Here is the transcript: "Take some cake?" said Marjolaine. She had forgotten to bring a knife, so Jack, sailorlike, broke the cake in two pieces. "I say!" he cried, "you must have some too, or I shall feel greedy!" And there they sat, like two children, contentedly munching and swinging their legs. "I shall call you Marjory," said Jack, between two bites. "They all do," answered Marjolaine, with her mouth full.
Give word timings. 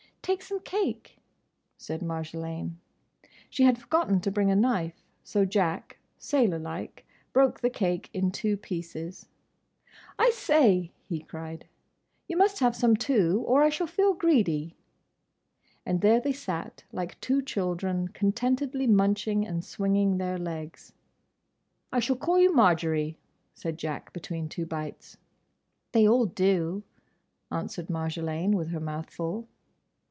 "Take 0.23 0.43
some 0.43 0.61
cake?" 0.61 1.17
said 1.77 2.01
Marjolaine. 2.03 2.75
She 3.49 3.63
had 3.63 3.77
forgotten 3.79 4.21
to 4.21 4.31
bring 4.31 4.49
a 4.51 4.55
knife, 4.55 5.03
so 5.23 5.43
Jack, 5.45 5.97
sailorlike, 6.19 7.05
broke 7.33 7.59
the 7.59 7.71
cake 7.71 8.07
in 8.13 8.29
two 8.31 8.55
pieces. 8.55 9.27
"I 10.19 10.29
say!" 10.29 10.91
he 11.09 11.19
cried, 11.21 11.65
"you 12.29 12.37
must 12.37 12.59
have 12.59 12.75
some 12.77 12.95
too, 12.95 13.43
or 13.47 13.61
I 13.63 13.69
shall 13.69 13.87
feel 13.87 14.13
greedy!" 14.13 14.75
And 15.87 15.99
there 16.01 16.21
they 16.21 16.33
sat, 16.33 16.83
like 16.93 17.19
two 17.19 17.41
children, 17.41 18.07
contentedly 18.09 18.85
munching 18.87 19.45
and 19.45 19.65
swinging 19.65 20.17
their 20.17 20.37
legs. 20.37 20.93
"I 21.91 21.99
shall 21.99 22.15
call 22.15 22.39
you 22.39 22.53
Marjory," 22.53 23.17
said 23.55 23.77
Jack, 23.77 24.13
between 24.13 24.47
two 24.49 24.67
bites. 24.67 25.17
"They 25.93 26.07
all 26.07 26.27
do," 26.27 26.83
answered 27.51 27.87
Marjolaine, 27.89 28.51
with 28.55 28.69
her 28.69 28.79
mouth 28.79 29.09
full. 29.09 29.47